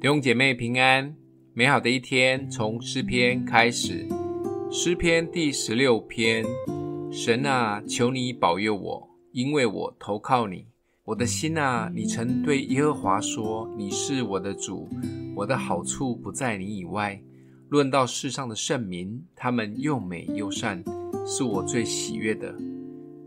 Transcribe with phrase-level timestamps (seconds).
[0.00, 1.14] 弟兄姐妹平安，
[1.52, 4.08] 美好的一天从诗篇开始。
[4.70, 6.42] 诗篇第十六篇：
[7.12, 10.66] 神啊，求你保佑我，因为我投靠你。
[11.04, 14.88] 我的心啊，你曾对耶和华说：“你是我的主，
[15.36, 17.20] 我的好处不在你以外。”
[17.68, 20.82] 论到世上的圣民，他们又美又善，
[21.26, 22.54] 是我最喜悦的。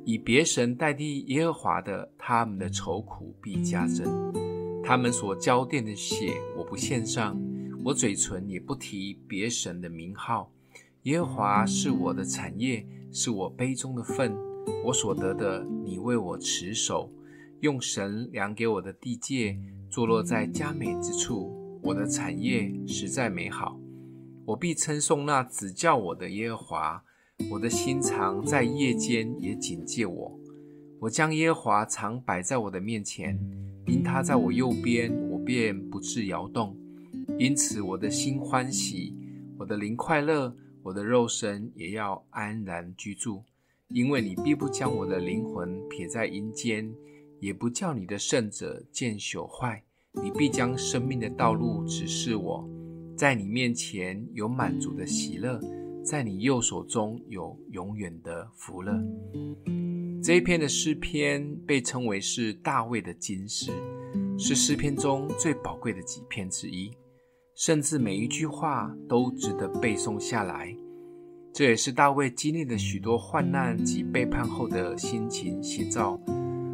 [0.06, 4.34] 以别神代替耶和华的，他们的愁苦必加增。
[4.84, 7.38] 他们所浇奠的血，我不献上；
[7.86, 10.52] 我嘴唇也不提别神的名号。
[11.04, 14.36] 耶和华是我的产业，是我杯中的分，
[14.84, 17.10] 我所得的，你为我持守。
[17.62, 19.58] 用神量给我的地界，
[19.90, 21.80] 坐落在佳美之处。
[21.82, 23.80] 我的产业实在美好，
[24.46, 27.04] 我必称颂那指教我的耶和华。
[27.52, 30.40] 我的心常在夜间也警戒我。
[31.04, 33.38] 我将耶和华常摆在我的面前。
[33.86, 36.78] 因他在我右边，我便不致摇动。
[37.38, 39.14] 因此，我的心欢喜，
[39.58, 43.44] 我的灵快乐，我的肉身也要安然居住。
[43.90, 46.90] 因为你必不将我的灵魂撇在阴间，
[47.42, 49.84] 也不叫你的圣者见朽坏。
[50.14, 52.66] 你必将生命的道路指示我，
[53.18, 55.60] 在你面前有满足的喜乐，
[56.02, 59.04] 在你右手中有永远的福乐。
[60.24, 63.74] 这一篇的诗篇被称为是大卫的金诗，
[64.40, 66.90] 是诗篇中最宝贵的几篇之一，
[67.56, 70.74] 甚至每一句话都值得背诵下来。
[71.52, 76.18] 这也是大卫经历了许多患难及背叛后的心情写照，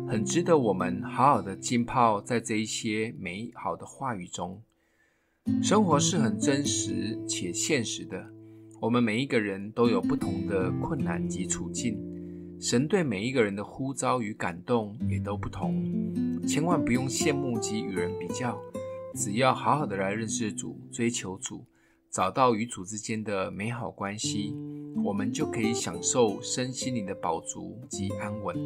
[0.07, 4.61] 很值得我们好好的浸泡在这一些美好的话语中。
[5.63, 8.23] 生活是很真实且现实的，
[8.79, 11.99] 我们每一个人都有不同的困难及处境。
[12.59, 15.81] 神对每一个人的呼召与感动也都不同，
[16.45, 18.59] 千万不用羡慕及与人比较，
[19.15, 21.63] 只要好好的来认识主、追求主，
[22.11, 24.53] 找到与主之间的美好关系，
[25.05, 28.57] 我们就可以享受身心灵的饱足及安稳。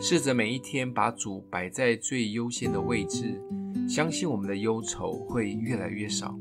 [0.00, 3.42] 试着每一天把主摆在最优先的位置，
[3.88, 6.38] 相信我们的忧愁会越来越少。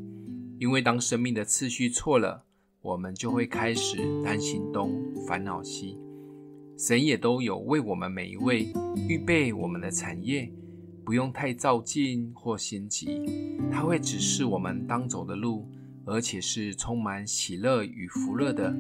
[0.60, 2.44] 因为当生命的次序错了，
[2.82, 4.94] 我们就会开始担心东，
[5.26, 5.98] 烦恼西。
[6.80, 8.72] 神也都有为我们每一位
[9.10, 10.50] 预备我们的产业，
[11.04, 13.22] 不用太躁进或心急，
[13.70, 15.68] 他会指示我们当走的路，
[16.06, 18.74] 而且是充满喜乐与福乐的。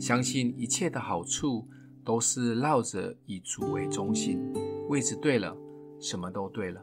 [0.00, 1.68] 相信一切的好处
[2.02, 4.40] 都是绕着以主为中心，
[4.88, 5.54] 位置对了，
[6.00, 6.82] 什么都对了。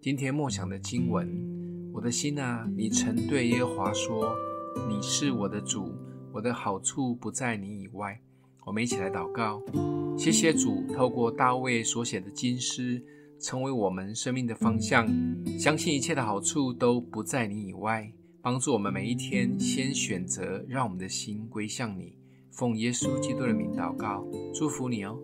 [0.00, 1.28] 今天默想的经文，
[1.92, 4.34] 我的心啊，你曾对耶和华说
[4.88, 5.92] ：“你是我的主，
[6.32, 8.18] 我的好处不在你以外。”
[8.64, 9.62] 我们一起来祷告，
[10.16, 13.02] 谢谢主透过大卫所写的金诗，
[13.40, 15.08] 成为我们生命的方向。
[15.58, 18.12] 相信一切的好处都不在你以外，
[18.42, 22.14] 帮助我们每一天先选择让我们的心归向你。
[22.52, 25.18] 奉耶稣基督的名祷告，祝福你哦。